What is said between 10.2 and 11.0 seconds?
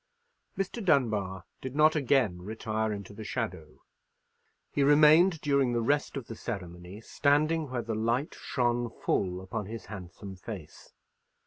face.